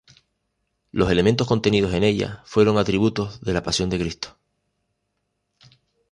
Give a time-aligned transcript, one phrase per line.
[0.91, 4.35] Los elementos contenidos en ella fueron atributos de la Pasión de Cristo.